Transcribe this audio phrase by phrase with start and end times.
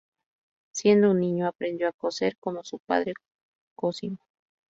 [0.73, 3.13] Siendo un niño, aprendió a coser como su padre,
[3.75, 4.17] Cosimo.